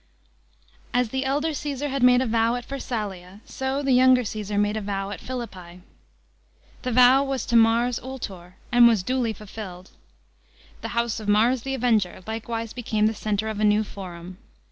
As 0.95 1.09
the 1.09 1.25
elder 1.25 1.53
Caesar 1.53 1.89
had 1.89 2.01
made 2.01 2.21
a 2.21 2.25
vow 2.25 2.55
at 2.55 2.67
Pharsnlia,. 2.67 3.39
o 3.61 3.83
the 3.83 3.91
younger 3.91 4.23
Caesar 4.23 4.57
made 4.57 4.75
a 4.75 4.81
vow 4.81 5.11
at 5.11 5.21
Philippi. 5.21 5.81
The 6.81 6.91
vow 6.91 7.23
was 7.23 7.45
to 7.45 7.55
Mars 7.55 7.99
Ultor, 7.99 8.55
and 8.71 8.87
was 8.87 9.03
dul\ 9.03 9.31
fulfilled. 9.35 9.91
The 10.81 10.87
house 10.97 11.19
of 11.19 11.27
Mars 11.27 11.61
the 11.61 11.75
Avenger 11.75 12.23
likewise 12.25 12.73
became 12.73 13.05
the 13.05 13.13
centre 13.13 13.47
of 13.47 13.59
a 13.59 13.63
new 13.63 13.83
Forum. 13.83 14.39